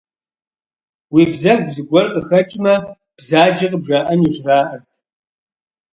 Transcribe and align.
Уи 1.13 1.23
бзэгу 1.31 1.71
зыгуэр 1.75 2.05
къыхэкӏмэ, 2.13 2.73
бзаджэ 3.17 3.67
къыбжаӏэнущ, 3.71 4.35
жаӏэрт. 4.43 4.91